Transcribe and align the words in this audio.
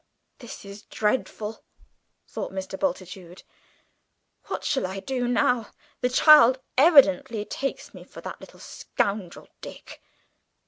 "This 0.39 0.65
is 0.65 0.81
dreadful!" 0.81 1.63
thought 2.27 2.51
Mr. 2.51 2.75
Bultitude. 2.79 3.43
"What 4.47 4.63
shall 4.63 4.87
I 4.87 4.99
do 4.99 5.27
now? 5.27 5.69
The 5.99 6.09
child 6.09 6.59
evidently 6.75 7.45
takes 7.45 7.93
me 7.93 8.03
for 8.03 8.19
that 8.21 8.39
little 8.41 8.59
scoundrel 8.59 9.47
Dick." 9.61 10.01